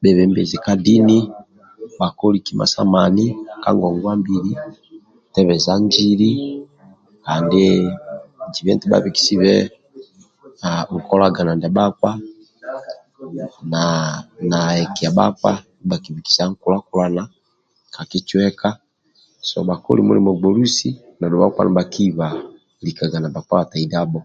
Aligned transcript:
Bhebembezi 0.00 0.56
ka 0.64 0.72
dini 0.86 1.18
bhakoli 1.98 2.38
kima 2.46 2.64
sa 2.72 2.82
mani 2.92 3.26
ka 3.62 3.70
ngongwa 3.76 4.12
mbili 4.20 4.52
sa 4.56 4.62
tebeja 5.32 5.72
injili 5.80 6.30
andi 7.32 7.64
zibe 8.52 8.70
eti 8.74 8.86
bhabikisebe 8.88 9.52
nkolagana 10.96 11.52
ndia 11.54 11.74
bhakpa 11.76 12.10
na 14.50 14.58
ekia 14.84 15.10
bhakpa 15.18 15.50
ndibha 15.60 15.86
bhakibikisa 15.88 16.42
nkulakulana 16.50 17.22
ka 17.94 18.02
kicweka 18.10 18.68
so 19.48 19.56
bhakoli 19.68 20.00
mulimo 20.06 20.30
gbolusi 20.36 20.88
na 21.18 21.24
dhuwa 21.30 21.44
bhakpa 21.46 21.62
nibhakiba 21.66 22.26
likaga 22.84 23.18
na 23.20 23.28
bhakpa 23.34 23.54
bhataidabho 23.58 24.20